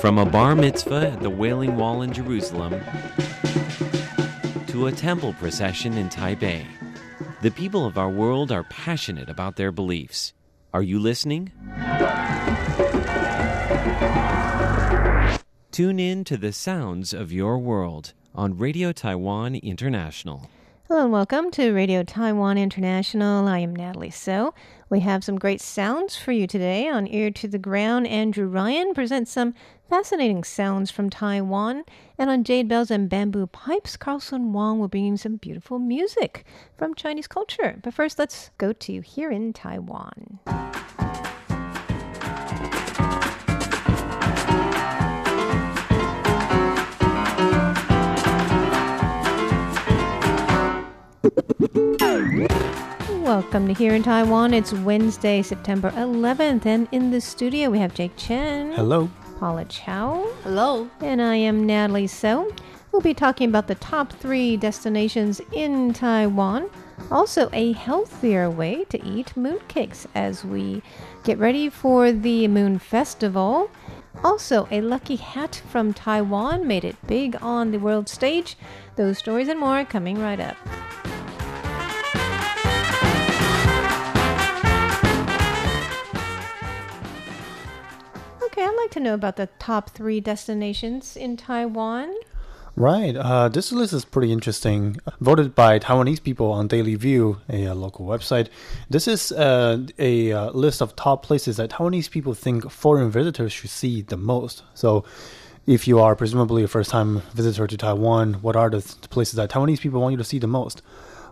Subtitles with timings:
[0.00, 2.80] From a bar mitzvah at the Wailing Wall in Jerusalem
[4.68, 6.64] to a temple procession in Taipei,
[7.42, 10.32] the people of our world are passionate about their beliefs.
[10.72, 11.52] Are you listening?
[15.70, 20.48] Tune in to the sounds of your world on Radio Taiwan International.
[20.88, 23.46] Hello and welcome to Radio Taiwan International.
[23.46, 24.54] I am Natalie So.
[24.88, 28.08] We have some great sounds for you today on Ear to the Ground.
[28.08, 29.54] Andrew Ryan presents some
[29.90, 31.82] fascinating sounds from Taiwan.
[32.16, 36.44] And on Jade Bells and Bamboo Pipes, Carlson Wong will bring you some beautiful music
[36.78, 37.76] from Chinese culture.
[37.82, 40.38] But first, let's go to Here in Taiwan.
[53.24, 54.54] Welcome to Here in Taiwan.
[54.54, 58.70] It's Wednesday, September 11th, and in the studio we have Jake Chen.
[58.70, 59.10] Hello.
[59.40, 60.30] Paula Chow.
[60.42, 60.90] Hello.
[61.00, 62.54] And I am Natalie So.
[62.92, 66.68] We'll be talking about the top three destinations in Taiwan.
[67.10, 70.82] Also, a healthier way to eat mooncakes as we
[71.24, 73.70] get ready for the Moon Festival.
[74.22, 78.58] Also, a lucky hat from Taiwan made it big on the world stage.
[78.96, 80.56] Those stories and more coming right up.
[88.52, 92.12] Okay, I'd like to know about the top three destinations in Taiwan.
[92.74, 93.14] Right.
[93.14, 94.96] Uh, this list is pretty interesting.
[95.20, 98.48] Voted by Taiwanese people on Daily View, a, uh, local website.
[98.88, 103.52] This is uh, a uh, list of top places that Taiwanese people think foreign visitors
[103.52, 104.64] should see the most.
[104.74, 105.04] So,
[105.66, 109.50] if you are presumably a first time visitor to Taiwan, what are the places that
[109.50, 110.82] Taiwanese people want you to see the most?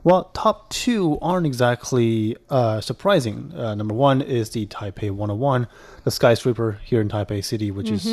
[0.04, 3.52] Well, top two aren't exactly uh, surprising.
[3.54, 5.66] Uh, number one is the Taipei 101,
[6.04, 8.06] the skyscraper here in Taipei City, which is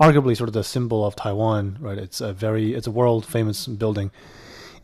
[0.00, 1.76] arguably sort of the symbol of Taiwan.
[1.80, 1.98] Right?
[1.98, 4.10] It's a very it's a world famous building.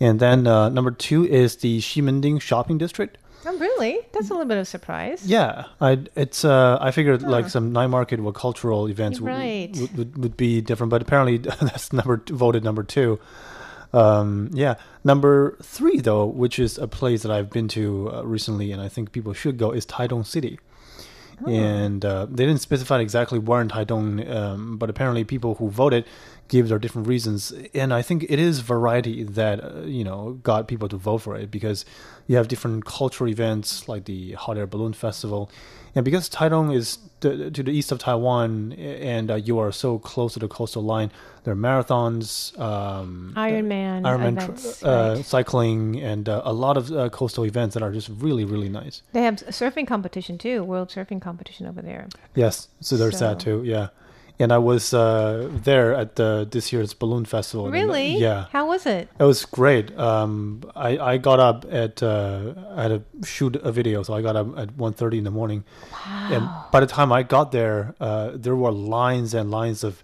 [0.01, 3.19] And then uh, number two is the Ximending shopping district.
[3.47, 4.01] Oh, really?
[4.13, 5.25] That's a little bit of a surprise.
[5.25, 9.71] Yeah, I it's uh I figured like some night market or cultural events Right.
[9.81, 13.19] would, would would be different, but apparently that's number voted number two.
[13.93, 18.73] Um, yeah, number three though, which is a place that I've been to uh, recently,
[18.73, 20.59] and I think people should go, is Taidong City.
[21.47, 26.05] And uh, they didn't specify exactly where in Taidong, um, but apparently people who voted
[26.49, 27.53] gave their different reasons.
[27.75, 31.37] And I think it is variety that uh, you know got people to vote for
[31.37, 31.85] it because
[32.27, 35.51] you have different cultural events like the hot air balloon festival,
[35.95, 39.99] and because Taidong is the, to the east of Taiwan, and uh, you are so
[39.99, 41.11] close to the coastal line,
[41.45, 45.25] there are marathons, um, Ironman Ironman tr- uh, right.
[45.25, 49.03] cycling, and uh, a lot of uh, coastal events that are just really really nice.
[49.13, 52.09] They have a surfing competition too, world surfing competition over there.
[52.35, 53.63] Yes, so there's that too.
[53.65, 53.89] Yeah,
[54.39, 57.67] and I was uh, there at the this year's balloon festival.
[57.67, 58.17] and, uh, Really?
[58.17, 59.09] yeah, How was it?
[59.19, 59.97] it was great.
[59.99, 64.23] Um, I I got up at uh, I had to shoot a video, so I
[64.23, 65.65] got up at 1.30 in the morning.
[65.93, 66.29] Wow.
[66.33, 70.03] And by the time I got there, uh, there were lines and lines of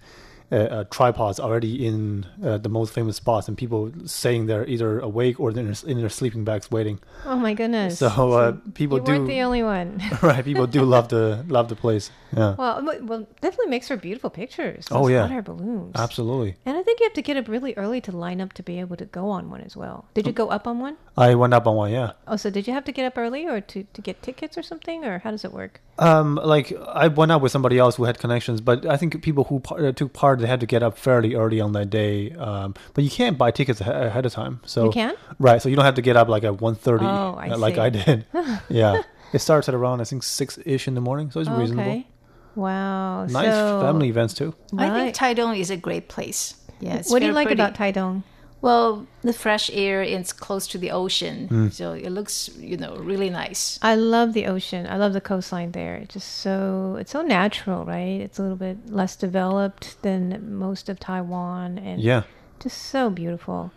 [0.53, 5.01] uh, uh, tripods already in uh, the most famous spots, and people saying they're either
[5.01, 7.01] awake or in their, in their sleeping bags waiting.
[7.25, 7.99] Oh my goodness!
[7.99, 10.03] So, uh, people you do weren't the only one.
[10.23, 10.45] right.
[10.45, 12.11] People do love the love the place.
[12.37, 14.87] Yeah, well, well, definitely makes for beautiful pictures.
[14.91, 15.23] Oh, yeah.
[15.23, 15.93] hot air balloons.
[15.95, 16.57] absolutely.
[16.67, 18.81] And I think you have to get up really early to line up to be
[18.81, 20.07] able to go on one as well.
[20.15, 20.97] Did you go up on one?
[21.17, 21.93] I went up on one.
[21.93, 22.13] Yeah.
[22.27, 24.63] Oh, so did you have to get up early or to, to get tickets or
[24.63, 25.81] something, or how does it work?
[26.01, 29.45] Um, like I went out with somebody else who had connections, but I think people
[29.45, 32.33] who par- uh, took part they had to get up fairly early on that day.
[32.33, 34.59] Um, but you can't buy tickets a- ahead of time.
[34.67, 35.15] So You can?
[35.39, 35.63] right?
[35.63, 37.81] So you don't have to get up like at one thirty, Oh, I like see.
[37.81, 38.27] I did.
[38.69, 41.57] yeah, it starts at around I think six ish in the morning, so it's Oh,
[41.57, 41.83] reasonable.
[41.91, 42.07] okay.
[42.57, 43.27] Wow.
[43.27, 44.55] Nice so, family events too.
[44.77, 45.15] I Right.
[45.15, 46.55] think Taidong is a great place.
[46.81, 47.61] Yeah, What do you like pretty.
[47.63, 48.25] about Taidong?
[48.65, 50.01] Well, the fresh air.
[50.03, 51.69] It's close to the ocean, Hmm.
[51.69, 53.79] so it looks, you know, really nice.
[53.83, 54.87] I love the ocean.
[54.89, 55.97] I love the coastline there.
[55.97, 58.19] It's just so it's so natural, right?
[58.25, 60.23] It's a little bit less developed than
[60.67, 62.23] most of Taiwan, and Yeah,
[62.59, 63.71] just so beautiful.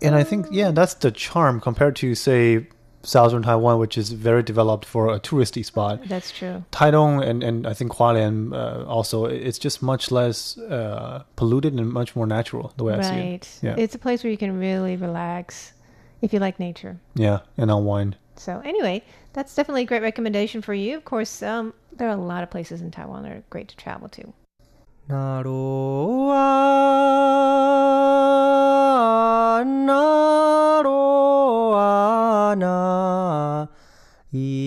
[0.00, 2.66] and I think yeah, that's the charm compared to say
[3.03, 6.01] southern Taiwan, which is very developed for a touristy spot.
[6.07, 6.63] That's true.
[6.71, 11.91] Taidong and, and I think Hualien uh, also, it's just much less uh, polluted and
[11.91, 13.19] much more natural the way I see it.
[13.19, 13.59] Right.
[13.61, 13.75] Yeah.
[13.77, 15.73] It's a place where you can really relax
[16.21, 16.97] if you like nature.
[17.15, 18.15] Yeah, and unwind.
[18.37, 19.03] So anyway,
[19.33, 20.95] that's definitely a great recommendation for you.
[20.97, 23.75] Of course, um, there are a lot of places in Taiwan that are great to
[23.75, 24.33] travel to.
[25.05, 27.23] なろあ
[29.65, 30.16] な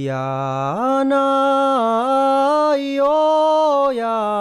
[0.05, 4.37] やないよや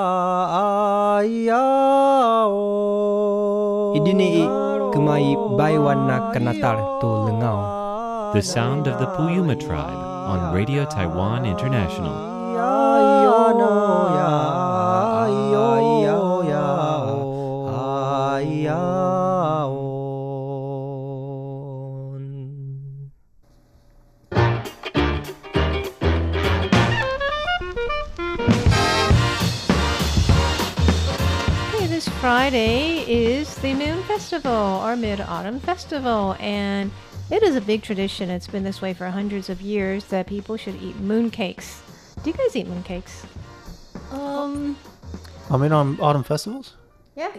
[3.96, 4.44] Idini
[4.94, 7.60] kumai baiwana kanatar tu lengau.
[8.36, 12.36] The sound of the Puyuma tribe on Radio Taiwan International.
[32.51, 36.91] Friday is the Moon Festival, our Mid Autumn Festival, and
[37.31, 38.29] it is a big tradition.
[38.29, 41.81] It's been this way for hundreds of years that people should eat moon cakes.
[42.25, 43.25] Do you guys eat moon cakes?
[44.11, 44.77] Um,
[45.49, 46.75] I mean, on autumn festivals.
[47.15, 47.31] Yeah.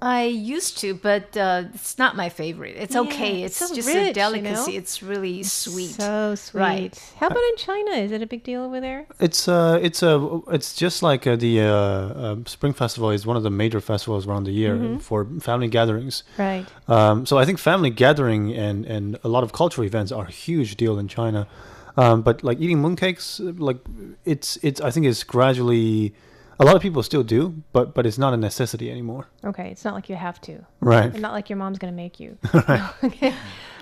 [0.00, 2.76] I used to, but uh, it's not my favorite.
[2.76, 3.42] It's Yeah, okay.
[3.42, 4.72] it's It's so just rich, a delicacy.
[4.72, 4.78] know?
[4.78, 5.90] It's really sweet.
[5.90, 6.60] So sweet.
[6.60, 7.12] Right.
[7.18, 7.90] How about in China?
[7.92, 9.06] Is it a big deal over there?
[9.18, 13.36] It's uh, it's uh, it's just like uh, the uh, uh, Spring Festival is one
[13.36, 14.98] of the major festivals around the year Mm-hmm.
[14.98, 16.22] for family gatherings.
[16.38, 16.64] Right.
[16.86, 20.30] Um, so I think family gathering and, and a lot of cultural events are a
[20.30, 21.48] huge deal in China.
[21.96, 23.78] Um, but like eating mooncakes, like
[24.24, 26.14] it's it's I think it's gradually
[26.60, 29.28] a lot of people still do, but but it's not a necessity anymore.
[29.44, 30.64] Okay, it's not like you have to.
[30.80, 31.12] Right.
[31.12, 32.36] And not like your mom's going to make you.
[32.68, 32.90] right.
[33.04, 33.34] okay.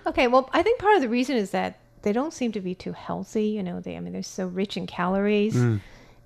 [0.06, 2.74] Okay, well, I think part of the reason is that they don't seem to be
[2.74, 3.46] too healthy.
[3.48, 5.54] You know, they, I mean, they're so rich in calories.
[5.54, 5.80] Mm.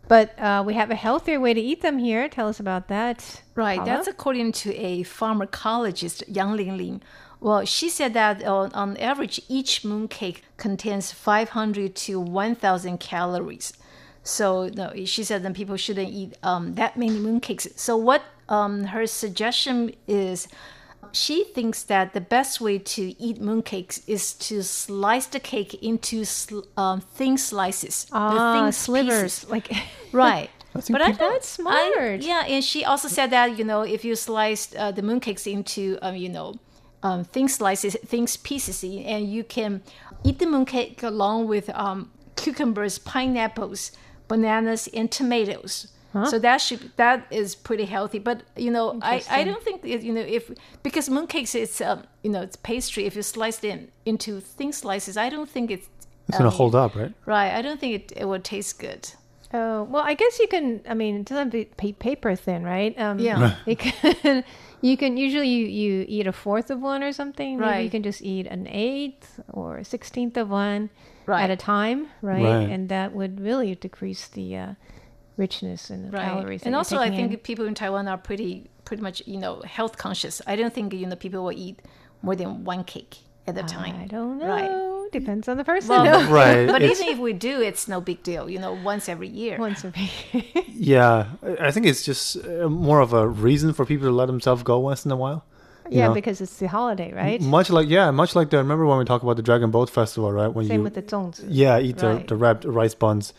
[0.08, 2.28] But uh, we have a healthier way to eat them here.
[2.28, 3.42] Tell us about that.
[3.54, 3.78] Right.
[3.78, 3.90] Paula?
[3.90, 7.00] That's according to a pharmacologist, Yang Lingling.
[7.38, 13.72] Well, she said that on, on average, each mooncake contains 500 to 1,000 calories.
[14.22, 17.66] So no, she said that people shouldn't eat um, that many mooncakes.
[17.78, 20.46] So what um, her suggestion is,
[21.12, 26.24] she thinks that the best way to eat mooncakes is to slice the cake into
[26.24, 29.40] sl- um, thin slices, the ah, thin slivers.
[29.44, 29.50] pieces.
[29.50, 29.72] Like,
[30.12, 30.50] Right.
[30.72, 32.20] But I people- don't- That's I- smart.
[32.22, 35.98] yeah, and she also said that you know if you slice uh, the mooncakes into
[36.02, 36.54] um, you know
[37.02, 39.82] um, thin slices, thin pieces, and you can
[40.22, 43.90] eat the mooncake along with um, cucumbers, pineapples,
[44.34, 45.72] bananas, and tomatoes.
[46.32, 48.18] So that should that is pretty healthy.
[48.18, 50.50] But you know, I, I don't think it, you know if
[50.82, 53.02] because mooncakes it's um, you know it's pastry.
[53.06, 55.88] If you slice them into thin slices, I don't think it's
[56.28, 57.12] It's gonna um, hold up, right?
[57.26, 57.52] right.
[57.58, 59.02] I don't think it, it would taste good.
[59.54, 62.62] oh, well, I guess you can, I mean, it doesn't have to be paper thin,
[62.74, 62.92] right?
[63.04, 63.54] Um, Yeah.
[63.66, 64.44] You can,
[64.88, 67.58] you can usually you, you eat a fourth of one or something.
[67.58, 70.90] Maybe you can just eat an eighth or a sixteenth of one
[71.30, 71.44] Right.
[71.44, 72.42] at a time, right?
[72.42, 72.68] Right.
[72.70, 74.74] And that would really decrease the uh,
[75.36, 76.62] richness and the calories.
[76.64, 77.38] And also, I think in.
[77.38, 80.42] people in Taiwan are pretty, pretty much, you know, health conscious.
[80.46, 81.80] I don't think you know people will eat
[82.22, 83.16] more than one cake
[83.46, 83.96] at a time.
[83.96, 84.46] I don't know.
[84.46, 85.12] Right.
[85.12, 85.88] Depends on the person.
[85.90, 86.30] Well, no?
[86.40, 86.66] Right.
[86.68, 88.48] But it's- even if we do, it's no big deal.
[88.48, 89.58] You know, once every year.
[89.58, 90.66] Once a week.
[90.68, 94.26] yeah, I I think it's just uh, more of a reason for people to let
[94.26, 95.44] themselves go once in a while.
[95.90, 96.14] You yeah, know?
[96.14, 97.40] because it's the holiday, right?
[97.40, 100.30] Much like yeah, much like the remember when we talked about the Dragon Boat Festival,
[100.32, 100.48] right?
[100.48, 101.44] When Same you with the zongzi.
[101.48, 102.26] yeah eat the, Right.
[102.28, 103.32] the wrapped rice buns,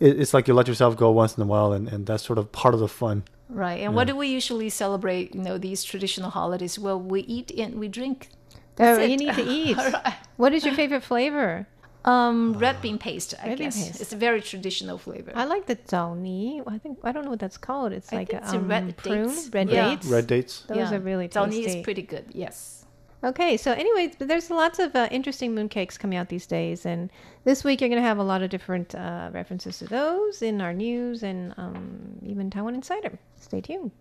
[0.00, 2.38] it, it's like you let yourself go once in a while, and, and that's sort
[2.38, 3.22] of part of the fun.
[3.48, 3.80] Right.
[3.82, 5.34] And what do we usually celebrate?
[5.34, 6.78] You know, these traditional holidays.
[6.78, 8.28] Well, we eat and we drink.
[8.54, 9.76] Oh, That's you need to eat.
[9.76, 10.14] Right.
[10.36, 11.66] What is your favorite flavor?
[12.04, 13.34] Um, red bean paste.
[13.42, 14.00] I Red bean guess paste.
[14.00, 15.32] it's a very traditional flavor.
[15.34, 16.60] I like the zhao ni.
[16.66, 17.92] I think I don't know what that's called.
[17.92, 19.48] It's I like think a, it's a um, red prune, dates.
[19.52, 19.90] red Yeah.
[19.90, 20.06] dates.
[20.06, 20.60] Red dates.
[20.62, 21.60] Those are really Zhao tasty.
[21.60, 22.24] ni is pretty good.
[22.32, 22.84] Yes.
[23.24, 27.08] Okay, so anyway, there's lots of uh, interesting mooncakes coming out these days, and
[27.44, 30.60] this week you're going to have a lot of different uh, references to those in
[30.60, 33.16] our news and um, even Taiwan Insider.
[33.40, 33.92] Stay tuned.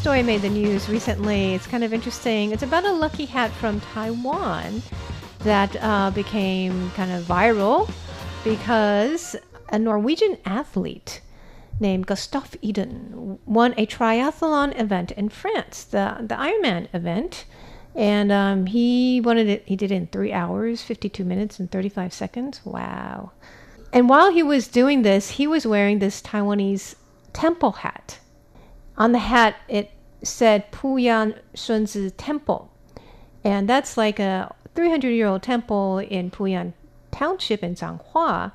[0.00, 1.52] Story made the news recently.
[1.52, 2.52] It's kind of interesting.
[2.52, 4.80] It's about a lucky hat from Taiwan
[5.40, 7.86] that uh, became kind of viral
[8.42, 9.36] because
[9.68, 11.20] a Norwegian athlete
[11.80, 17.44] named Gustav Iden won a triathlon event in France, the the Ironman event,
[17.94, 19.64] and um, he wanted it.
[19.66, 22.62] He did it in three hours, fifty two minutes, and thirty five seconds.
[22.64, 23.32] Wow!
[23.92, 26.94] And while he was doing this, he was wearing this Taiwanese
[27.34, 28.18] temple hat.
[29.00, 29.92] On the hat, it
[30.22, 32.70] said Puyan Shunzi Temple.
[33.42, 36.74] And that's like a 300 year old temple in Puyan
[37.10, 38.52] Township in Zhanghua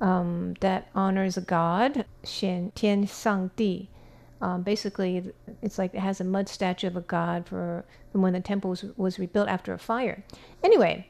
[0.00, 3.90] um, that honors a god, Xian Tian Sang Di.
[4.40, 5.30] Um, basically,
[5.60, 8.70] it's like it has a mud statue of a god for from when the temple
[8.70, 10.24] was, was rebuilt after a fire.
[10.64, 11.06] Anyway,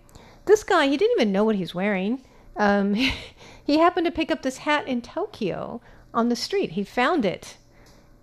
[0.47, 2.21] this guy, he didn't even know what he's wearing.
[2.57, 2.95] Um,
[3.65, 5.81] he happened to pick up this hat in Tokyo
[6.13, 6.73] on the street.
[6.73, 7.59] He found it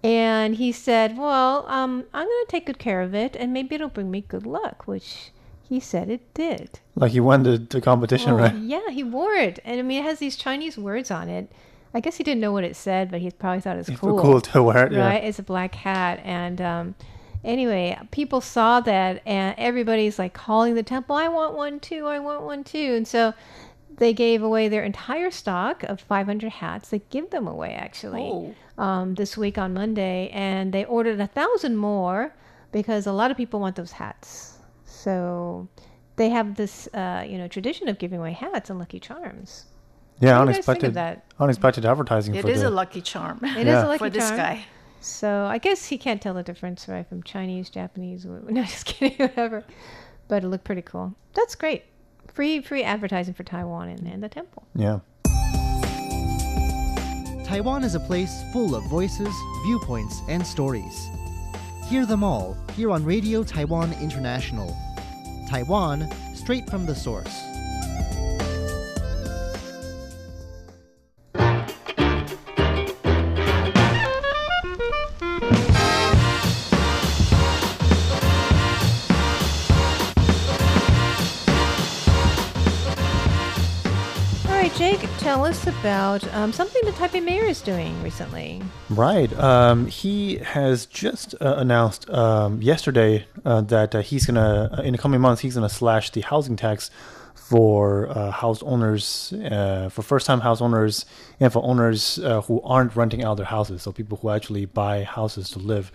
[0.04, 3.76] And he said, "Well, um, I'm going to take good care of it, and maybe
[3.76, 5.32] it'll bring me good luck," which
[5.68, 6.80] he said it did.
[6.96, 8.56] Like he won the, the competition, Oh, right?
[8.56, 11.52] Yeah, he wore it, and I mean, it has these Chinese words on it.
[11.94, 14.00] I guess he didn't know what it said, but he probably thought it was It's
[14.00, 14.20] cool.
[14.22, 14.94] cool to wear it.
[14.94, 15.06] Yeah.
[15.08, 15.24] right?
[15.24, 16.96] It's a black hat, and um,
[17.44, 22.06] anyway, people saw that, and everybody's like calling the temple, "I want one too!
[22.08, 23.34] I want one too!" And so
[24.00, 26.90] they gave away their entire stock of 500 hats.
[26.90, 28.56] They give them away actually Oh.
[28.84, 32.34] um, this week on Monday, and they ordered a thousand more
[32.72, 34.58] because a lot of people want those hats.
[34.86, 35.68] So
[36.16, 39.66] they have this, uh, you know, tradition of giving away hats and Lucky Charms.
[40.20, 40.96] Yeah, What do you guys think of unexpected.
[40.96, 41.24] that?
[41.44, 42.68] Unexpected advertising It for is the.
[42.68, 43.86] a lucky charm It is Yeah.
[43.86, 44.38] a lucky for this charm.
[44.38, 44.66] guy.
[45.02, 48.26] So I guess he can't tell the difference, right, from Chinese, Japanese.
[48.50, 49.64] No, just kidding, whatever.
[50.28, 51.14] But it looked pretty cool.
[51.34, 51.84] That's great.
[52.40, 54.66] Free, free advertising for Taiwan and, and the temple.
[54.74, 55.00] yeah.
[57.44, 61.10] Taiwan is a place full of voices, viewpoints, and stories.
[61.90, 64.74] Hear them all here on Radio Taiwan International.
[65.50, 67.49] Taiwan, straight from the source.
[85.40, 88.62] Tell us about um, something the Taipei mayor is doing recently.
[88.90, 89.32] Right.
[89.40, 94.92] Um, he has just uh, announced um, yesterday uh, that uh, he's gonna, uh, in
[94.92, 96.92] the coming months, he's gonna slash the housing tax
[97.36, 101.06] for uh, house owners, uh, for first-time house owners,
[101.40, 102.16] and for owners
[102.48, 103.82] who aren't renting out their houses.
[103.82, 105.90] So people who actually buy houses to live.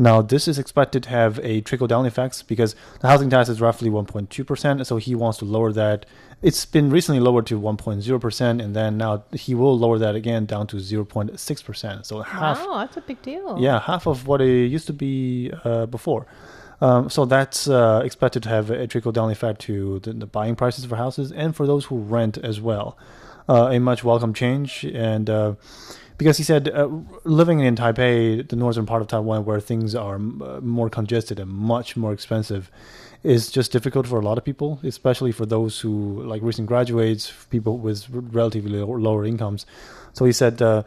[0.00, 3.90] Now, this is expected to have a trickle-down effects because the housing tax is roughly
[3.90, 4.86] 1.2 percent.
[4.86, 6.06] So he wants to lower that.
[6.40, 10.46] It's been recently lowered to 1.0 percent, and then now he will lower that again
[10.46, 12.06] down to 0.6 percent.
[12.06, 12.66] So half.
[12.66, 13.58] Wow, that's a big deal.
[13.60, 16.26] Yeah, half of what it used to be uh, before.
[16.80, 20.56] Um, so that's uh, expected to have a trickle down effect to the, the buying
[20.56, 22.96] prices for houses and for those who rent as well.
[23.50, 25.54] Uh, a much welcome change, and uh,
[26.20, 26.86] because he said uh,
[27.24, 31.50] living in Taipei, the northern part of Taiwan, where things are uh, more congested and
[31.50, 32.70] much more expensive,
[33.22, 37.32] is just difficult for a lot of people, especially for those who like recent graduates,
[37.48, 39.64] people with relatively lower incomes.
[40.12, 40.82] So he said, uh,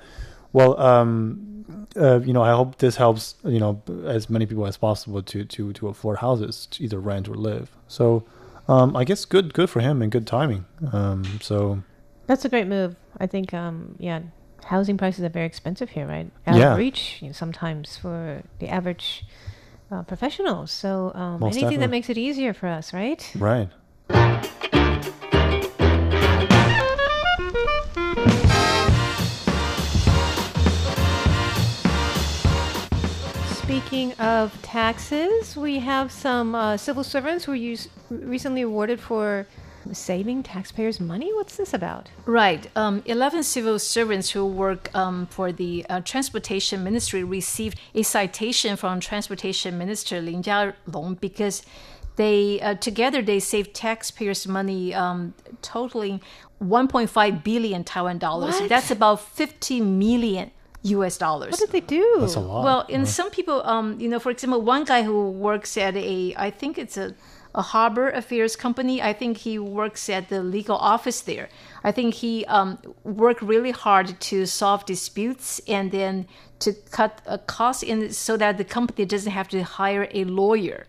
[0.54, 0.80] well.
[0.80, 1.50] Um,
[1.96, 5.46] uh, you know, I hope this helps, you know, as many people as possible to
[5.46, 7.72] to to afford houses, to either rent or live.
[7.88, 8.26] So,
[8.68, 10.66] um, I guess good good for him and good timing.
[10.92, 11.82] Um, so
[12.28, 12.96] That's a great move.
[13.20, 14.22] I think, um, yeah,
[14.64, 16.30] housing prices are very expensive here, right?
[16.48, 16.74] Out Yeah.
[16.74, 19.26] of reach you know, sometimes for the average
[19.92, 20.68] uh, professional.
[20.68, 23.30] So um, anything that makes it easier for us, right?
[23.38, 23.70] right,
[33.64, 39.48] Speaking of taxes, we have some uh, civil servants who were use, recently awarded for
[39.92, 41.34] saving taxpayers' money.
[41.34, 42.10] What's this about?
[42.26, 42.70] Right.
[42.76, 48.78] Um, 11 civil servants who work um, for the uh, Transportation Ministry received a citation
[48.78, 51.64] from Transportation Minister Lin Jialong because
[52.16, 56.22] they uh, together they saved taxpayers' money um, totaling
[56.62, 58.60] 1.5 billion Taiwan dollars.
[58.60, 58.70] What?
[58.70, 60.52] That's about 50 million
[60.84, 61.18] U.S.
[61.18, 61.52] dollars.
[61.52, 62.18] What did they do?
[62.20, 62.64] that's a lot.
[62.64, 66.36] Well, in some people, um, you know, for example, one guy who works at a,
[66.38, 67.16] I think it's a,
[67.56, 69.02] a harbor affairs company.
[69.02, 71.50] I think he works at the legal office there.
[71.84, 76.28] I think he um, worked really hard to solve disputes and then
[76.60, 80.88] to cut a cost in so that the company doesn't have to hire a lawyer.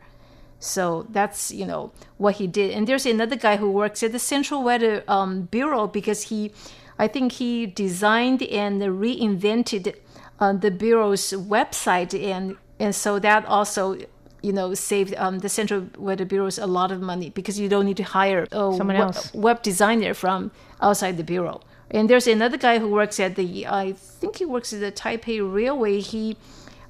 [0.59, 2.71] So that's you know what he did.
[2.71, 6.53] And there's another guy who works at the Central Weather um, Bureau because he,
[6.99, 9.95] I think he designed and reinvented
[10.41, 13.99] uh, the bureau's website, and and so that also
[14.45, 17.87] you know saved um, the Central Weather Bureau's a lot of money because you don't
[17.87, 19.33] need to hire a Someone else.
[19.33, 21.61] web designer from outside the bureau.
[21.91, 25.39] And there's another guy who works at the, I think he works at the Taipei
[25.41, 26.01] Railway.
[26.01, 26.37] He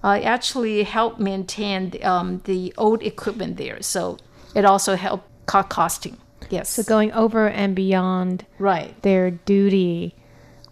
[0.02, 3.82] uh, actually helped maintain um, the old equipment there.
[3.82, 4.18] So
[4.54, 6.16] it also helped cut costing.
[6.48, 6.70] Yes.
[6.70, 9.00] So going over and beyond right.
[9.02, 10.14] their duty.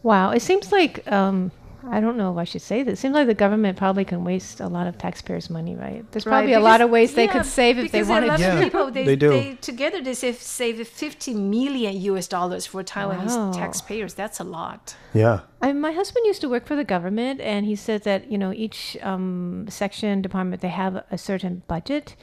[0.03, 1.53] Wow, it seems like um,
[1.91, 2.99] I don't know if I should say this.
[2.99, 6.05] It seems like the government probably can waste a lot of taxpayers' money, right?
[6.13, 8.35] There's probably Right, a lot of ways they yeah, could save if they wanted to.
[8.35, 9.57] of Yeah, people, they, they do.
[9.61, 13.53] together they save, save 50 million US dollars for Taiwanese Wow.
[13.53, 14.15] taxpayers.
[14.15, 14.95] That's a lot.
[15.13, 18.39] yeah, I, my husband used to work for the government, and he said that you
[18.39, 22.17] know each um, section department they have a certain budget,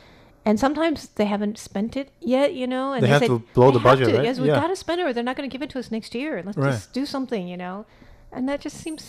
[0.45, 2.53] and sometimes they haven't spent it yet.
[2.53, 4.15] You know, and They have said, to blow the budget, to.
[4.15, 4.23] right?
[4.25, 4.55] Yes, we Yeah.
[4.55, 6.41] got to spend it, or they're not going to give it to us next year.
[6.45, 6.71] Let's Right.
[6.71, 7.47] just do something.
[7.47, 7.85] You know,
[8.31, 9.03] and that just seems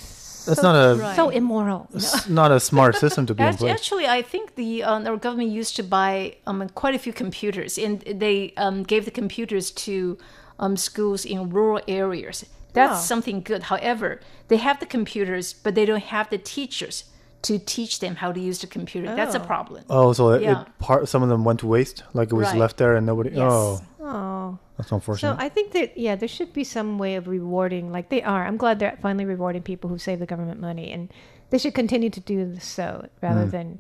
[0.46, 1.16] That's so, not a Right.
[1.16, 1.88] so immoral.
[1.94, 3.72] it's not a smart system to be in place.
[3.72, 7.76] Actually, I think the uh, our government used to buy um, quite a few computers,
[7.78, 10.16] and they um, gave the computers to
[10.58, 12.44] um, schools in rural areas.
[12.72, 13.02] That's Oh.
[13.12, 13.64] something good.
[13.64, 17.04] However, they have the computers, but they don't have the teachers
[17.42, 19.14] to teach them how to use the computer.
[19.16, 19.44] That's a Oh.
[19.47, 19.85] problem.
[19.88, 20.62] Oh, so Yeah.
[20.62, 22.59] it part some of them went to waste, like it was Right.
[22.59, 23.30] left there and nobody.
[23.30, 23.40] Yes.
[23.40, 24.59] Oh, Oh.
[24.76, 25.37] that's So unfortunate.
[25.38, 27.90] I think that yeah, there should be some way of rewarding.
[27.92, 28.44] Like they are.
[28.47, 31.11] I'm glad they're finally rewarding people who save the government money, and
[31.50, 33.78] they should continue to do so rather than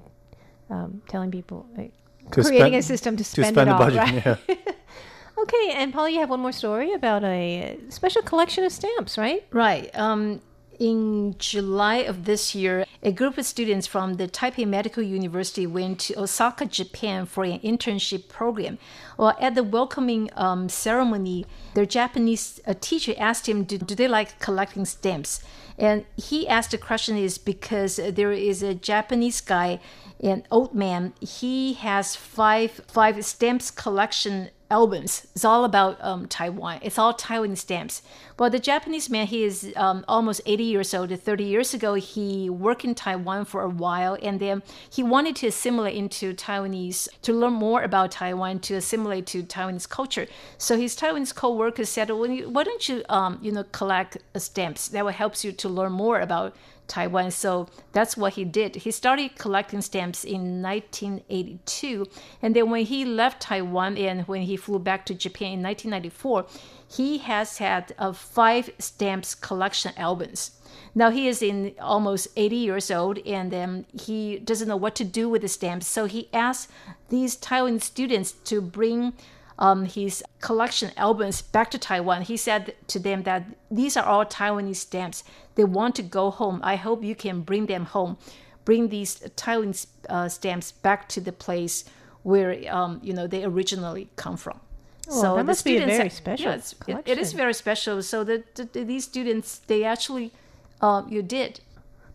[0.70, 1.92] um, telling people like.
[2.32, 3.78] To creating spend- a system to to spend, spend it the all.
[3.78, 4.38] budget, right?
[4.48, 4.72] yeah.
[5.42, 9.44] okay, and Paul, you have one more story about a special collection of stamps, right?
[9.52, 9.90] Right.
[9.98, 10.40] Um,
[10.80, 16.00] in July of this year, a group of students from the Taipei Medical University went
[16.00, 18.78] to Osaka, Japan for an internship program.
[19.18, 21.44] Well, at the welcoming um, ceremony,
[21.74, 25.44] their Japanese uh, teacher asked him, do, do they like collecting stamps?
[25.78, 29.80] And he asked the question is because there is a Japanese guy,
[30.22, 31.12] an old man.
[31.20, 35.26] He has five five stamps collection albums.
[35.34, 36.78] It's all about um, Taiwan.
[36.82, 38.02] It's all Taiwan stamps.
[38.38, 41.10] Well, the Japanese man, he is um, almost 80 years old.
[41.10, 45.48] 30 years ago, he worked in Taiwan for a while, and then he wanted to
[45.48, 50.26] assimilate into Taiwanese, to learn more about Taiwan, to assimilate to Taiwanese culture.
[50.56, 54.88] So his Taiwanese co-workers said, well, why don't you, um, you know, collect stamps?
[54.88, 56.54] That will help you to learn more about
[56.90, 57.30] Taiwan.
[57.30, 58.76] So that's what he did.
[58.76, 62.06] He started collecting stamps in 1982.
[62.42, 66.46] And then when he left Taiwan and when he flew back to Japan in 1994,
[66.88, 70.50] he has had uh, five stamps collection albums.
[70.94, 75.04] Now he is in almost 80 years old and um, he doesn't know what to
[75.04, 75.86] do with the stamps.
[75.86, 76.70] So he asked
[77.08, 79.12] these Taiwan students to bring
[79.60, 82.22] um, his collection albums back to Taiwan.
[82.22, 85.22] He said to them that these are all Taiwanese stamps.
[85.54, 86.60] They want to go home.
[86.62, 88.16] I hope you can bring them home.
[88.64, 91.84] Bring these Taiwanese uh, stamps back to the place
[92.22, 94.60] where um, you know they originally come from.
[95.08, 96.50] Well, that the must be a students very special
[96.86, 98.02] yeah, it- it is very special.
[98.02, 100.32] So the, the, these students they actually
[100.80, 101.60] uh, you did.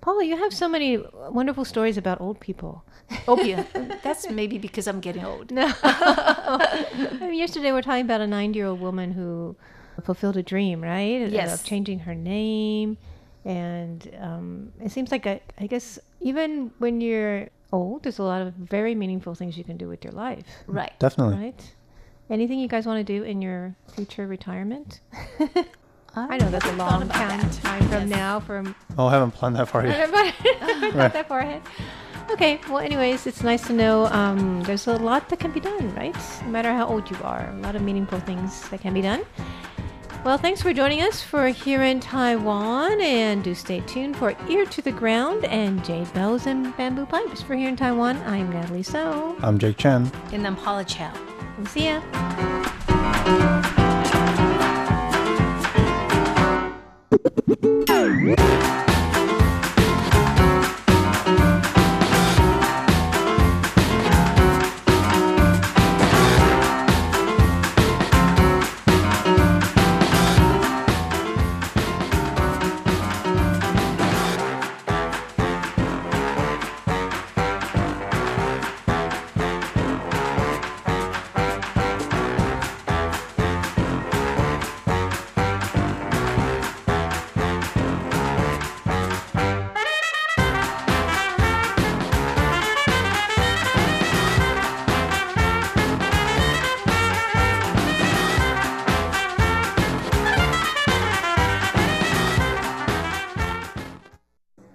[0.06, 0.98] Paula, you have so many
[1.32, 2.84] wonderful stories about old people.
[3.28, 3.64] Oh yeah,
[4.04, 5.50] that's maybe because I'm getting old.
[5.50, 5.66] No.
[5.84, 9.56] I mean, yesterday we are talking about a 90 year old woman who
[10.04, 11.24] fulfilled a dream, right?
[11.24, 11.52] Of- Yes.
[11.60, 12.98] Of changing her name.
[13.46, 18.42] And um, it seems like, I I guess, even when you're old, there's a lot
[18.44, 20.94] of very meaningful things you can do with your life, Right.
[21.00, 21.38] Definitely.
[21.46, 21.74] right?
[22.30, 25.02] Anything you guys want to do in your future retirement?
[26.16, 27.52] I know that's a long time, that.
[27.62, 28.40] time from now.
[28.40, 30.10] From Oh, I haven't planned that far yet.
[30.12, 30.34] not
[31.14, 31.62] that far ahead.
[32.32, 35.94] Okay, well, anyways, it's nice to know um, there's a lot that can be done,
[35.94, 36.16] right?
[36.44, 39.24] No matter how old you are, a lot of meaningful things that can be done.
[40.24, 44.66] Well, thanks for joining us for Here in Taiwan, and do stay tuned for Ear
[44.66, 47.44] to the Ground and Jade Bells and Bamboo Pipes.
[47.44, 49.36] For Here in Taiwan, I'm Natalie So.
[49.44, 50.12] I'm Jake Chen.
[50.34, 51.14] And I'm Paula Chow.
[51.58, 52.02] We'll see ya.
[57.18, 58.95] you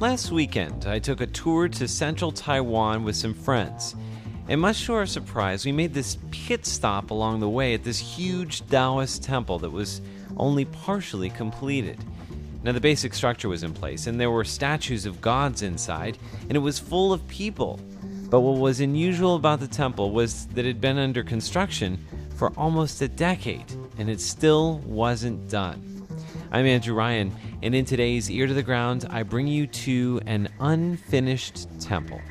[0.00, 3.94] Last weekend, I took a tour to central Taiwan with some friends.
[4.48, 7.98] And much to our surprise, we made this pit stop along the way at this
[7.98, 10.00] huge Taoist temple that was
[10.38, 11.98] only partially completed.
[12.62, 16.16] Now, the basic structure was in place, and there were statues of gods inside,
[16.48, 17.78] and it was full of people.
[18.30, 22.02] But what was unusual about the temple was that it had been under construction
[22.36, 25.89] for almost a decade, and it still wasn't done.
[26.51, 30.49] I'm Andrew Ryan, and in today's Ear to the Ground, I bring you to an
[30.59, 32.21] unfinished temple.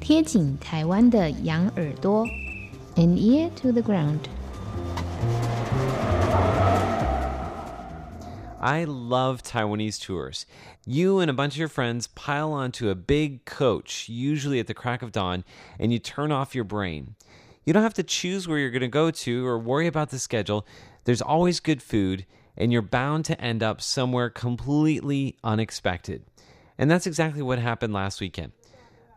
[0.00, 2.26] 贴紧台湾的羊耳朵，
[2.96, 4.28] an ear to the ground。
[8.60, 10.46] I love Taiwanese tours.
[10.86, 14.74] You and a bunch of your friends pile onto a big coach, usually at the
[14.74, 15.44] crack of dawn,
[15.78, 17.14] and you turn off your brain.
[17.66, 20.18] You don't have to choose where you're going to go to or worry about the
[20.18, 20.66] schedule.
[21.04, 22.24] There's always good food,
[22.56, 26.22] and you're bound to end up somewhere completely unexpected.
[26.78, 28.52] And that's exactly what happened last weekend.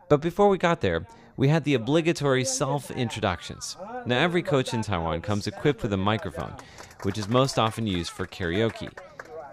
[0.08, 1.06] But before we got there,
[1.36, 3.76] we had the obligatory self introductions.
[4.06, 6.54] Now, every coach in Taiwan comes equipped with a microphone,
[7.02, 8.90] which is most often used for karaoke.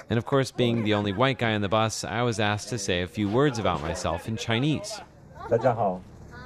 [0.09, 2.77] And of course, being the only white guy on the bus, I was asked to
[2.77, 4.99] say a few words about myself in Chinese.
[5.49, 6.01] 大家好，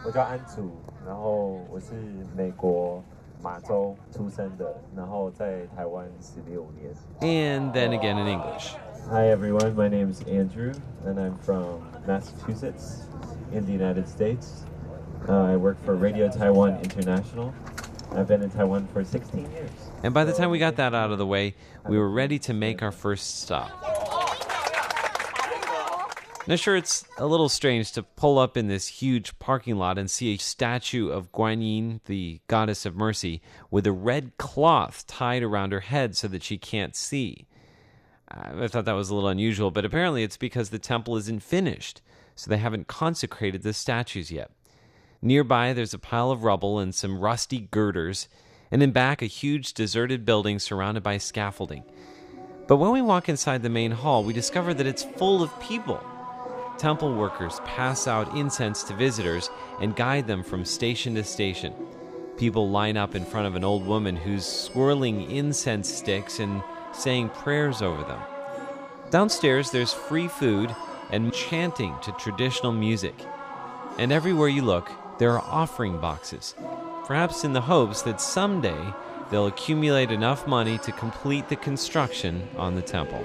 [0.05, 0.71] 我叫安祖，
[1.05, 1.93] 然后我是
[2.35, 3.03] 美国
[3.43, 6.93] 马州出生的，然后在台湾十六年。
[7.21, 8.75] And then again in English.
[9.09, 10.73] Hi everyone, my name is Andrew,
[11.05, 13.07] and I'm from Massachusetts,
[13.51, 14.65] in the United States.
[15.27, 17.53] Uh, I work for Radio Taiwan International.
[18.11, 19.69] I've been in Taiwan for 16 years.
[20.03, 21.55] And by the time we got that out of the way,
[21.87, 23.69] we were ready to make our first stop.
[26.46, 30.10] Now, sure, it's a little strange to pull up in this huge parking lot and
[30.10, 35.42] see a statue of Guan Yin, the goddess of mercy, with a red cloth tied
[35.42, 37.46] around her head so that she can't see.
[38.30, 41.42] Uh, I thought that was a little unusual, but apparently it's because the temple isn't
[41.42, 42.02] finished,
[42.34, 44.50] so they haven't consecrated the statues yet.
[45.22, 48.28] Nearby, there's a pile of rubble and some rusty girders,
[48.70, 51.84] and in back, a huge deserted building surrounded by scaffolding.
[52.66, 56.04] But when we walk inside the main hall, we discover that it's full of people.
[56.78, 59.48] Temple workers pass out incense to visitors
[59.80, 61.72] and guide them from station to station.
[62.36, 67.28] People line up in front of an old woman who's swirling incense sticks and saying
[67.28, 68.20] prayers over them.
[69.10, 70.74] Downstairs, there's free food
[71.10, 73.14] and chanting to traditional music.
[73.98, 76.56] And everywhere you look, there are offering boxes,
[77.04, 78.92] perhaps in the hopes that someday
[79.30, 83.22] they'll accumulate enough money to complete the construction on the temple.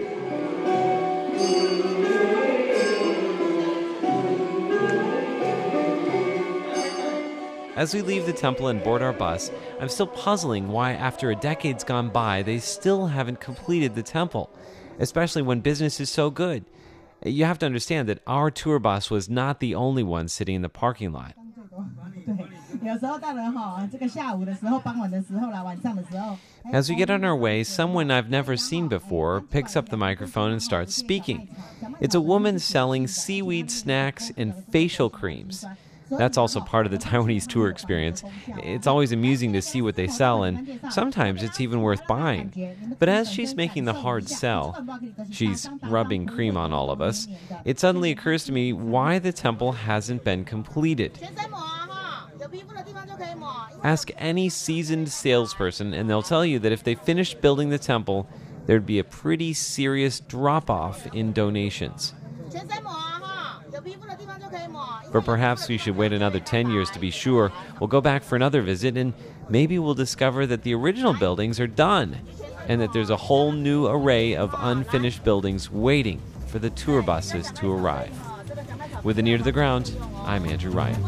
[7.79, 11.35] As we leave the temple and board our bus, I'm still puzzling why, after a
[11.35, 14.49] decade's gone by, they still haven't completed the temple,
[15.01, 16.65] especially when business is so good.
[17.25, 20.63] You have to understand that our tour bus was not the only one sitting in
[20.63, 21.35] the parking lot.
[22.83, 26.37] 有时候到了哈，这个下午的时候、傍晚的时候啦、晚上的时候，
[26.71, 30.53] As we get on our way, someone I've never seen before picks up the microphone
[30.53, 31.49] and starts speaking.
[31.99, 35.65] It's a woman selling seaweed snacks and facial creams.
[36.10, 38.24] That's also part of the Taiwanese tour experience.
[38.48, 42.54] It's always amusing to see what they sell, and sometimes it's even worth buying.
[43.00, 44.86] But as she's making the hard sell,
[45.32, 47.28] she's rubbing cream on all of us,
[47.66, 51.20] it suddenly occurs to me why the temple hasn't been completed.
[53.84, 58.28] Ask any seasoned salesperson, and they'll tell you that if they finished building the temple,
[58.66, 62.14] there'd be a pretty serious drop off in donations.
[65.12, 67.52] But perhaps we should wait another 10 years to be sure.
[67.80, 69.14] We'll go back for another visit, and
[69.50, 72.18] maybe we'll discover that the original buildings are done,
[72.68, 77.52] and that there's a whole new array of unfinished buildings waiting for the tour buses
[77.54, 78.16] to arrive.
[79.04, 81.04] With an ear to the ground, I'm Andrew Ryan.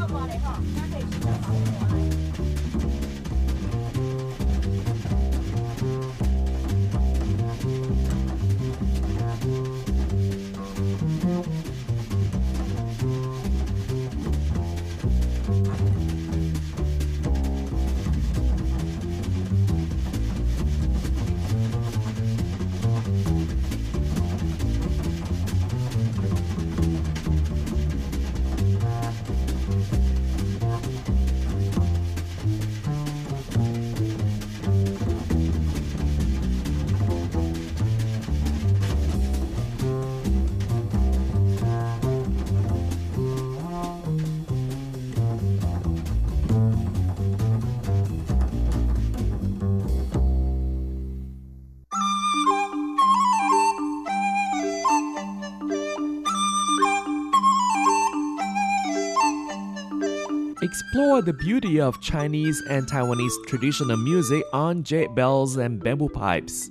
[60.71, 66.69] Explore the beauty of Chinese and Taiwanese traditional music on jade bells and bamboo pipes.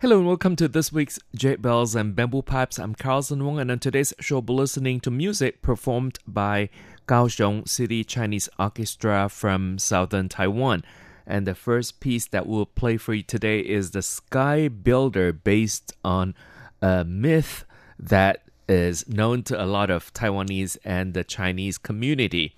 [0.00, 2.78] Hello and welcome to this week's Jade Bells and Bamboo Pipes.
[2.78, 6.70] I'm Carlson Wong, and on today's show, we're listening to music performed by
[7.06, 10.82] Kaohsiung City Chinese Orchestra from southern Taiwan.
[11.26, 15.92] And the first piece that we'll play for you today is The Sky Builder, based
[16.02, 16.34] on
[16.80, 17.66] a myth
[17.98, 22.54] that is known to a lot of Taiwanese and the Chinese community.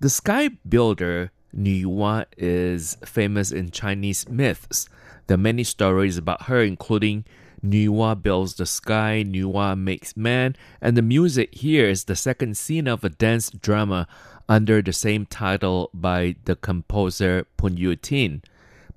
[0.00, 4.88] The Sky Builder, Nuwa, is famous in Chinese myths.
[5.26, 7.24] There are many stories about her, including
[7.64, 12.86] Nuwa builds the sky, Nuwa makes man, and the music here is the second scene
[12.86, 14.06] of a dance drama
[14.48, 18.42] under the same title by the composer Pun Yutin.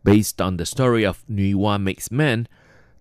[0.03, 2.47] Based on the story of Nuwa Makes Man,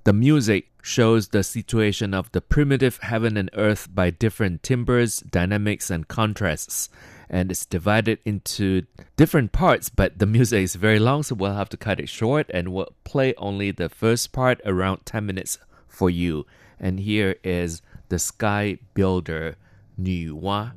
[0.05, 5.91] the music shows the situation of the primitive heaven and earth by different timbres, dynamics,
[5.91, 6.89] and contrasts.
[7.29, 8.87] And it's divided into
[9.17, 12.51] different parts, but the music is very long, so we'll have to cut it short
[12.53, 16.47] and we'll play only the first part around 10 minutes for you.
[16.81, 19.57] And here is the Sky Builder,
[20.01, 20.73] Nuwa.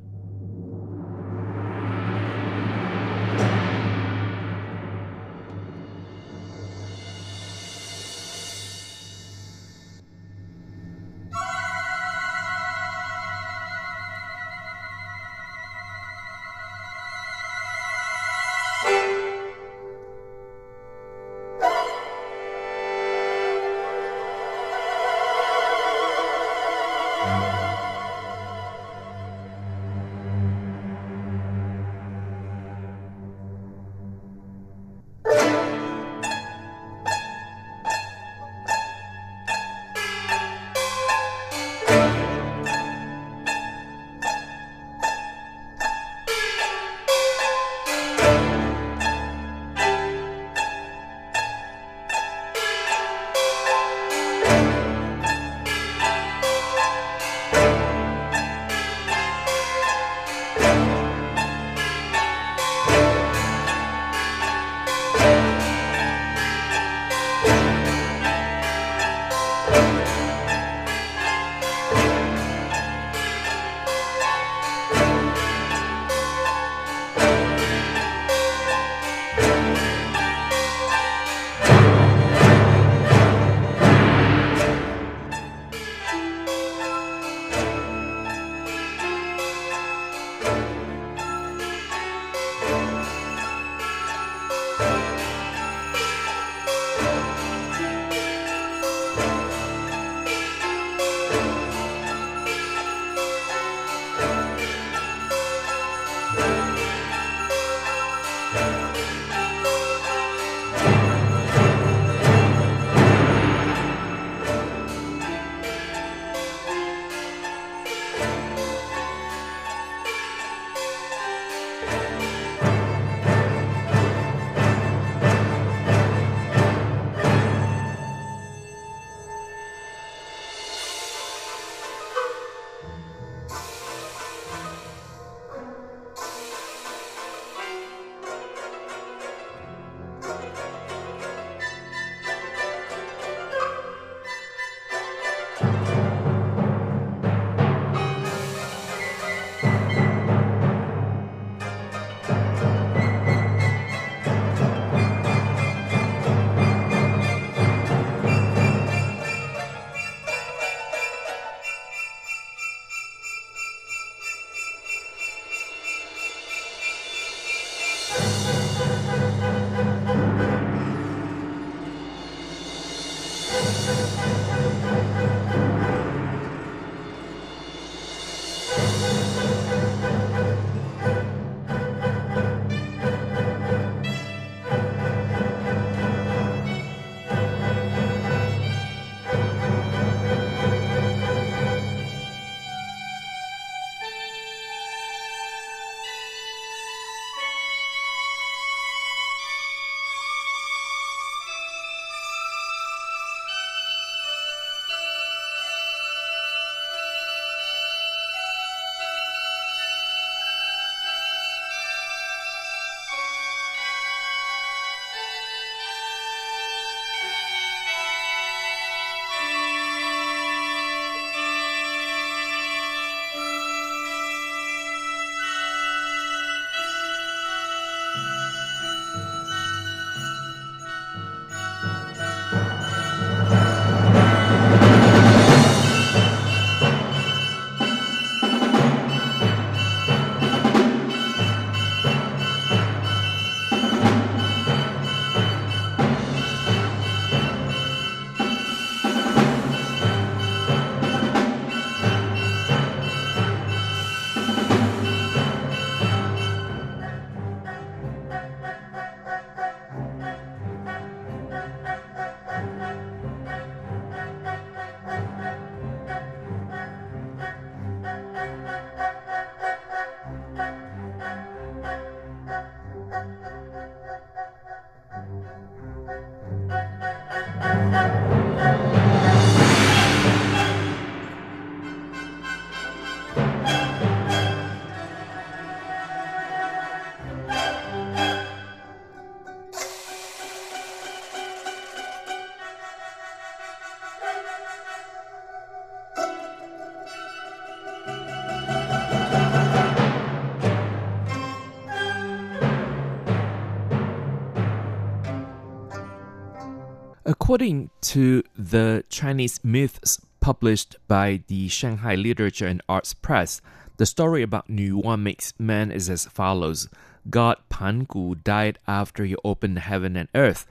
[307.54, 313.60] According to the Chinese myths published by the Shanghai Literature and Arts Press,
[313.96, 316.88] the story about Nuwa makes man is as follows.
[317.30, 320.66] God Pan Gu died after he opened heaven and earth.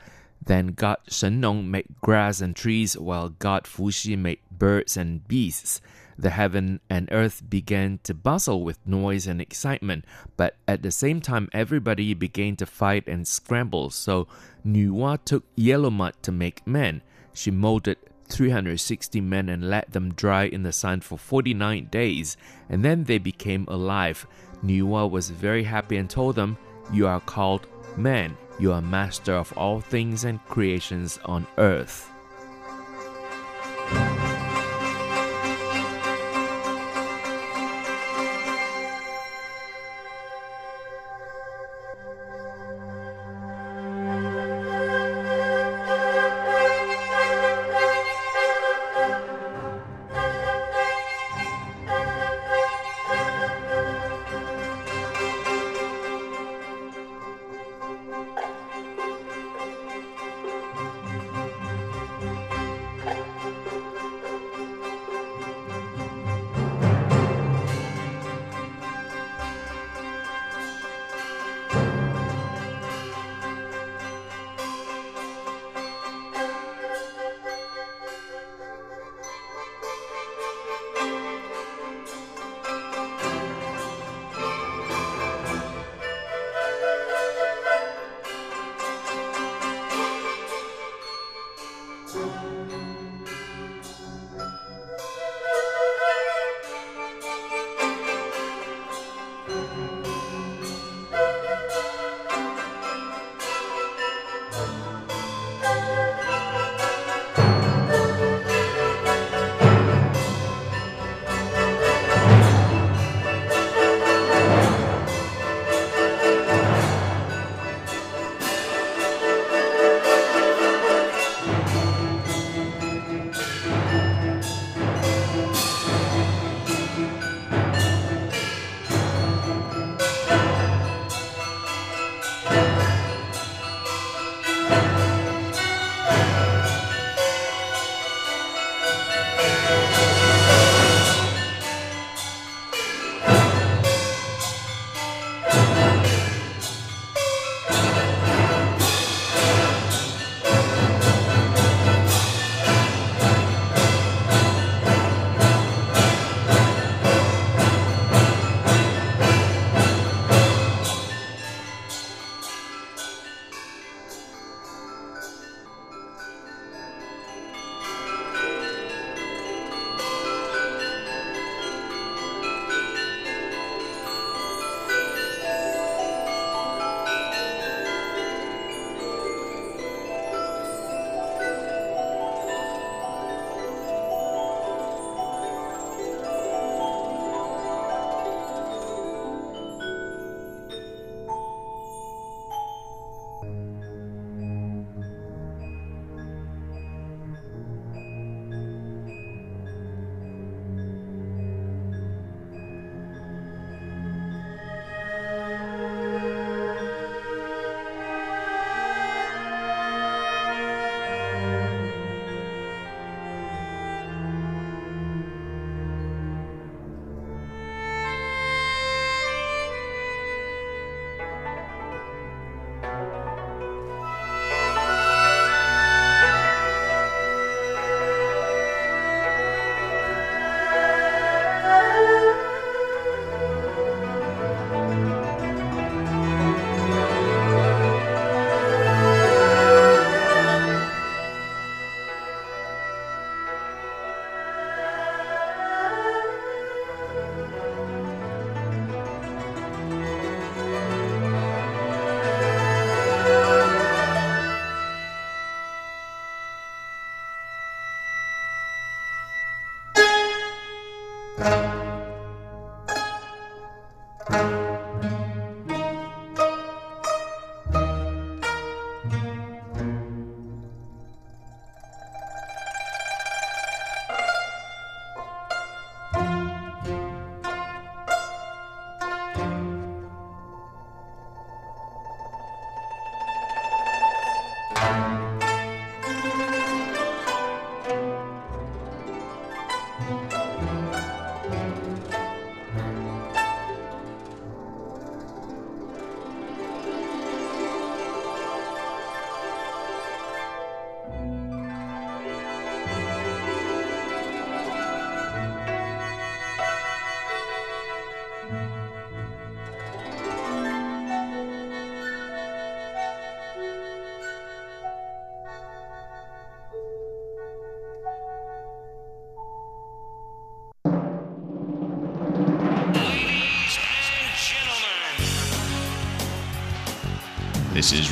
[0.46, 5.26] Then God Shen Nong made grass and trees, while God Fu Xi made birds and
[5.26, 5.80] beasts.
[6.17, 10.06] The heaven and earth began to bustle with noise and excitement,
[10.38, 13.89] but at the same time, everybody began to fight and scramble.
[13.89, 14.28] So
[14.65, 17.02] Nuwa took yellow mud to make men.
[17.34, 17.97] She molded
[18.30, 22.38] 360 men and let them dry in the sun for 49 days,
[22.69, 24.26] and then they became alive.
[24.63, 26.58] Nuwa was very happy and told them,
[26.91, 28.38] You are called men.
[28.60, 32.12] You are master of all things and creations on earth.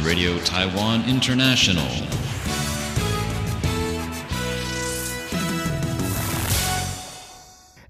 [0.04, 1.86] Radio Taiwan International.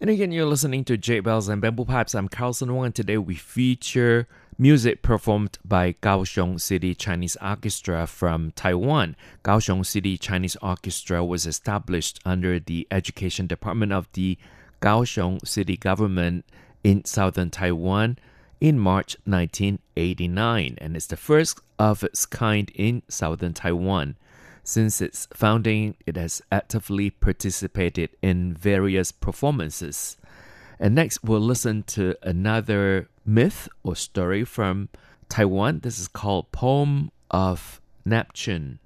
[0.02, 2.14] And again, you're listening to Jade Bells and Bamboo Pipes.
[2.14, 8.52] I'm Carlson Wong, and today we feature music performed by Kaohsiung City Chinese Orchestra from
[8.58, 9.16] Taiwan.
[9.46, 14.38] Kaohsiung City Chinese Orchestra was established under the Education Department of the
[14.82, 16.46] Kaohsiung City government
[16.84, 18.18] in southern Taiwan
[18.62, 24.16] in March 1989, and it's the first of its kind in southern Taiwan.
[24.64, 30.16] Since its founding, it has actively participated in various performances.
[30.80, 34.90] And next, we'll listen to another myth or story from
[35.28, 35.80] Taiwan.
[35.80, 38.78] This is called Poem of Neptune.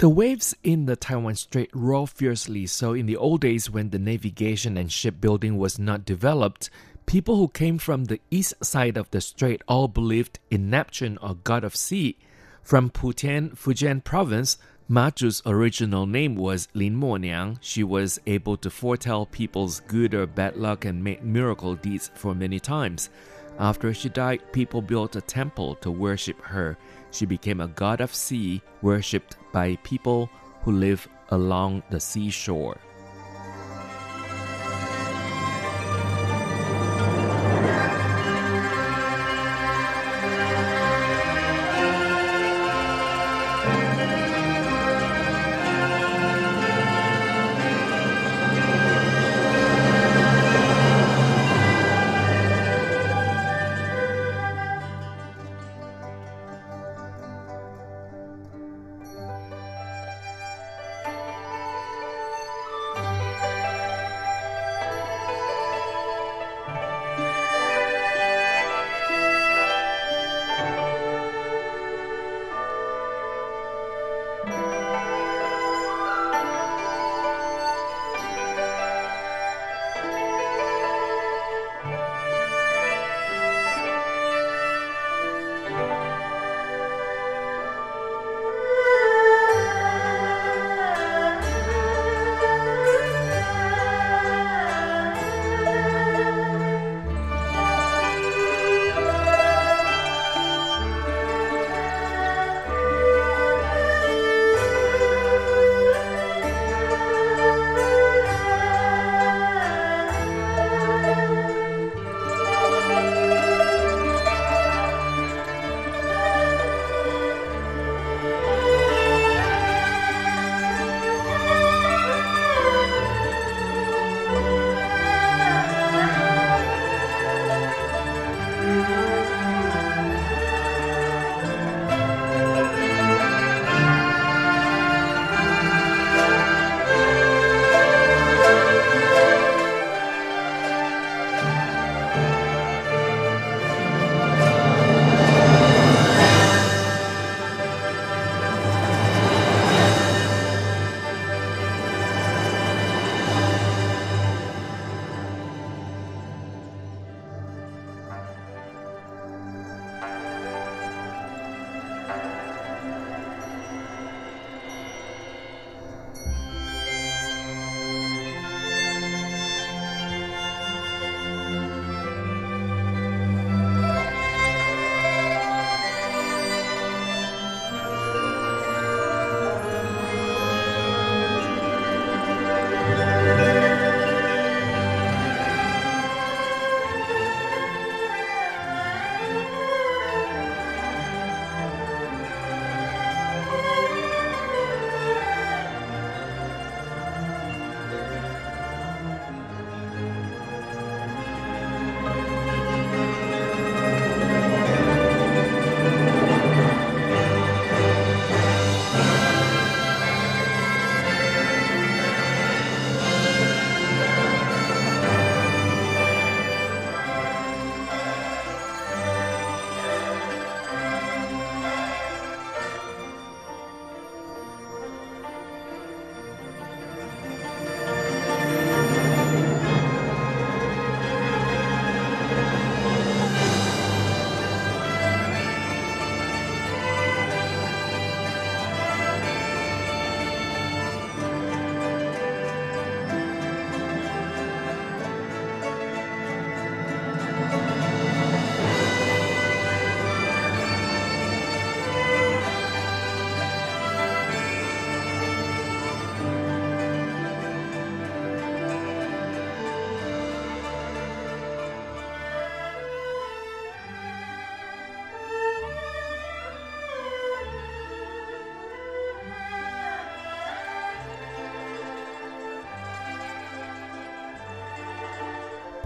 [0.00, 3.98] The waves in the Taiwan Strait roar fiercely, so in the old days when the
[3.98, 6.70] navigation and shipbuilding was not developed,
[7.04, 11.34] people who came from the east side of the strait all believed in Neptune or
[11.34, 12.16] god of sea.
[12.62, 14.56] From Putian, Fujian province,
[14.88, 17.58] Mazu's original name was Lin Mo Niang.
[17.60, 22.34] She was able to foretell people's good or bad luck and make miracle deeds for
[22.34, 23.10] many times.
[23.58, 26.78] After she died, people built a temple to worship her.
[27.10, 30.30] She became a god of sea, worshipped by people
[30.62, 32.78] who live along the seashore.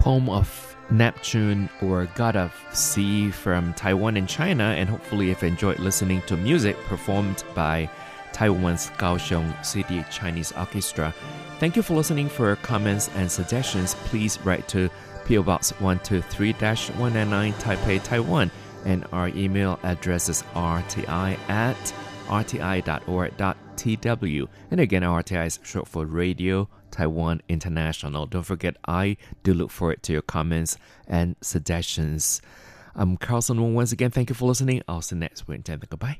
[0.05, 5.79] Poem of Neptune or God of Sea from Taiwan and China, and hopefully you've enjoyed
[5.79, 7.89] listening to music performed by
[8.31, 11.11] Taiwan's Kaohsiung City Chinese Orchestra.
[11.59, 12.29] Thank you for listening.
[12.29, 14.91] For comments and suggestions, please write to
[15.25, 18.51] PO Box 123-199 Taipei, Taiwan,
[18.85, 21.93] and our email address is rti at
[22.27, 23.47] rti.org.tw.
[24.69, 28.25] And again, RTI is short for Radio Taiwan International.
[28.25, 30.77] Don't forget, I do look forward to your comments
[31.07, 32.41] and suggestions.
[32.95, 34.11] I'm Carlson Wong once again.
[34.11, 34.81] Thank you for listening.
[34.87, 35.65] I'll see you next week.
[35.65, 36.19] Goodbye.